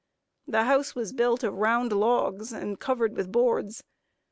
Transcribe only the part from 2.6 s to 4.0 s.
was covered with boards.